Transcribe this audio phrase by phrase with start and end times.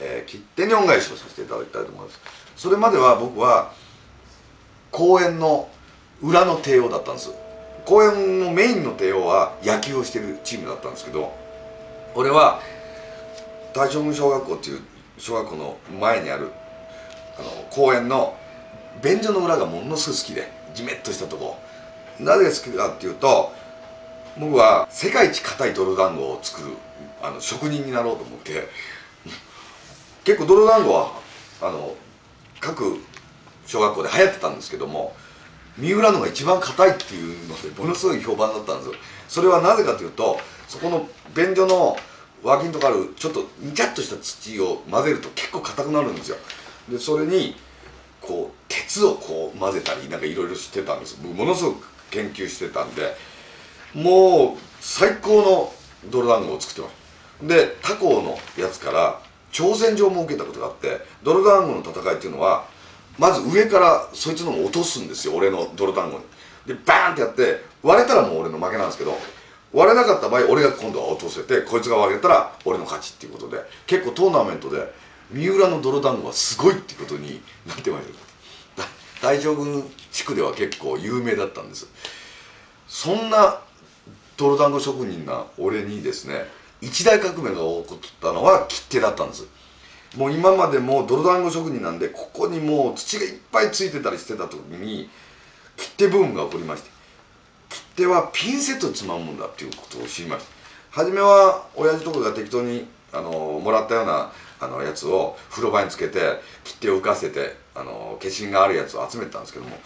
[0.00, 2.20] えー、切手に恩返しをさせていただきたいと思います。
[2.56, 3.72] それまでは僕は
[4.90, 5.68] 公園の
[6.22, 7.30] 裏の帝王だったんです。
[7.84, 11.32] 公園のメインの帝王は野球をしてるチームだったんですけど
[12.14, 12.60] 俺は
[13.74, 14.80] 大正郡小学校っていう
[15.18, 16.50] 小学校の前にある
[17.38, 18.36] あの公園の
[19.02, 21.56] 便所の裏がものすごい好きでじめっとしたとこ。
[22.18, 23.52] なぜ好きかっていうと
[24.38, 26.76] 僕は世界一硬い泥団子を作る
[27.22, 28.68] あの職人になろうと思って
[30.30, 31.10] 結構泥団子は
[31.60, 31.92] あの
[32.60, 32.98] 各
[33.66, 35.12] 小学校で流行ってたんですけども
[35.76, 38.94] 三浦のが一番硬いっていうのでものすごい評判だったんですよ。
[39.28, 41.96] それはなぜかというとそこの便所の
[42.44, 46.36] 脇にとかあるちょっとにちゃっとした土を混ぜると結構硬くなるんですよ。
[46.88, 47.56] でそれに
[48.20, 51.20] こう鉄をこう混ぜたりなんかいろいろしてたんです。
[51.20, 53.16] ものすごく研究してたんで
[53.94, 55.72] もう最高の
[56.08, 57.48] 泥団子を作ってます。
[57.48, 62.66] で他校のやつから挑戦状も受けたことがあって泥団子の戦いっていうのは
[63.18, 66.24] まず上からそいつのを落とすんですよ俺の泥団子に。
[66.66, 69.16] でバーンってやって割れたらもう俺の負けなんですけど
[69.72, 74.92] 割れなかった場合俺が今度は落とせてこいつが割れたら俺の勝ちっていうことで結構トーナメントで
[75.30, 78.06] 三浦の泥団子はすごいっていうことになってまし
[78.76, 78.84] た
[79.22, 81.86] 大将軍地区では結構有名だったんです。
[82.88, 83.60] そんな
[84.36, 86.46] 泥団子職人な俺にですね
[86.80, 89.46] 一大革命が起こったのは切手だったんです。
[90.16, 95.08] もう今までも泥団子職人なんでここにもう土がいっぱいついてたりしてた時に
[95.76, 96.90] 切手ブームが起こりまして
[97.68, 100.50] 切手はピンセットつまむもんだっていうことを知りました
[100.90, 103.30] 初めは親父とかが適当にあの
[103.62, 106.18] もらったようなあのやつを風呂場につけて
[106.64, 109.78] 切手を浮かせてあの消印があるやつを集めてたんですけども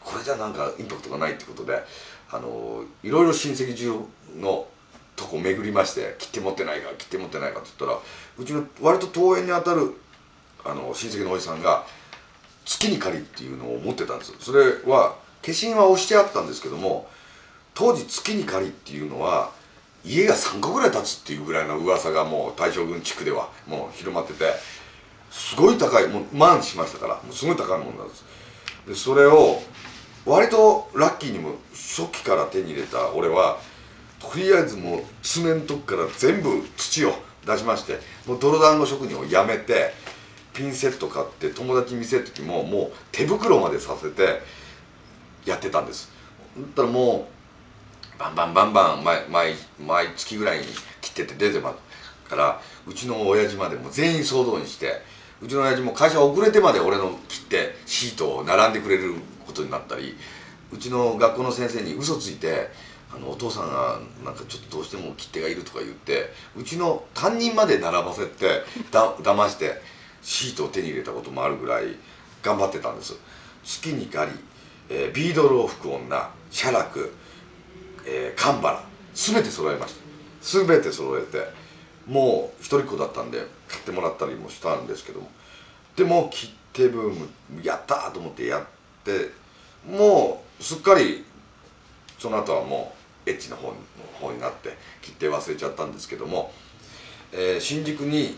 [0.00, 1.82] これじゃなんかインパクトがないってことで
[2.30, 3.92] あのいろいろ親戚中
[4.38, 4.66] の
[5.30, 8.02] とこ巡りまして切手持ってないか切手持ってないかって言ったら
[8.38, 9.94] うちの割と遠縁に当たる
[10.64, 11.86] あの親戚のおじさんが
[12.64, 17.08] 月に借りっていうのを持ってたんですそれは消印は押してあったんですけども
[17.74, 19.52] 当時月に借りっていうのは
[20.04, 24.44] 家が3個ぐらい建つっていうぐらいの噂がもう大正郡地区ではもう広まってて
[25.30, 28.24] すごい高いもう万しましたからもうすごい高いもんなんです。
[28.86, 29.62] でそれを
[30.26, 33.58] 割とラッキーにも初期から手に入れた俺は
[34.20, 37.14] とりあえずもう爪のとこから全部土を
[37.46, 39.92] 出しましてもう泥団子職人をやめて
[40.52, 44.42] ピンセット買って友達見せる時ももう手袋までさせて
[45.46, 46.10] やってたんです。
[46.56, 47.28] だったらも
[48.16, 50.64] うバンバンバンバン毎毎毎月ぐらいに
[51.00, 55.00] 切ってて出てますからうちの親父までも全員総動員して
[55.40, 59.14] うちの親父も会社遅れてまで俺の切ってシートを並んでくれる
[59.46, 60.16] ことになったり
[60.70, 62.68] うちの学校の先生に嘘ついて
[63.14, 69.80] あのお父さんがなんかちょっとどうしても切手がいるとか言ってうちの担任まで並ばせて だ騙して
[70.22, 71.96] シートを手に入れたこともあるぐらい
[72.42, 73.16] 頑張ってたんです。
[73.64, 74.38] 月に狩り、
[74.88, 77.12] えー、ビードロー服女写楽、
[78.04, 78.84] えー、神原
[79.14, 80.00] 全て揃えました。
[80.42, 81.50] 全て揃えて
[82.06, 85.30] もう一人っ子だったんで買ってもらったりもしたんですけども。
[85.96, 87.28] でも切手ブーム
[87.62, 88.64] やったと思ってやっ
[89.04, 89.30] て
[89.86, 91.24] もうすっかり
[92.18, 93.74] その後はもうエッチな方の
[94.14, 96.52] 方になって切手忘れちゃったんですけども、
[97.32, 98.36] えー、新宿に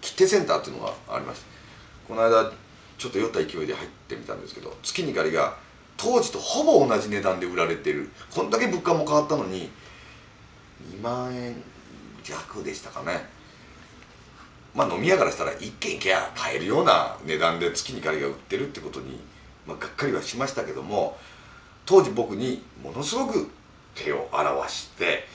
[0.00, 1.46] 切手センターっていうのがありまして
[2.08, 2.52] この間
[2.98, 5.56] ちょっと酔った勢いで入ってみたんですけど月に借りが
[5.96, 9.70] 当時とほぼ同じ値段で売られてるこんだけ物価も変わったのに
[10.90, 11.62] 2万円
[12.24, 13.24] 弱でしたかね。
[14.74, 19.20] まあ飲み屋からしたら一軒行けや買えるような値段で月に借りが売ってるってことに、
[19.66, 21.18] まあ、がっかりはしましたけども
[21.84, 23.50] 当時僕にものすごく
[23.94, 25.26] 手を表して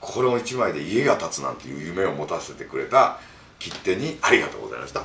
[0.00, 3.18] これを一枚で家が建つなんていう夢を持たせてくれた
[3.58, 5.02] 切手にありがとうございました。